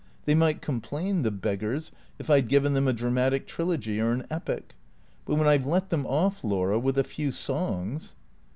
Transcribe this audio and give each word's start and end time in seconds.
They 0.25 0.33
might 0.33 0.63
complain, 0.63 1.21
the 1.21 1.29
beggars, 1.29 1.91
if 2.17 2.27
I 2.27 2.41
'd 2.41 2.47
given 2.47 2.73
them 2.73 2.87
a 2.87 2.91
dramatic 2.91 3.45
trilogy 3.45 4.01
or 4.01 4.11
an 4.11 4.25
epic. 4.31 4.73
But 5.27 5.35
when 5.35 5.47
I 5.47 5.59
've 5.59 5.67
let 5.67 5.91
them 5.91 6.07
off, 6.07 6.43
Laura, 6.43 6.79
with 6.79 6.97
a 6.97 7.03
few 7.03 7.31
songs 7.31 8.15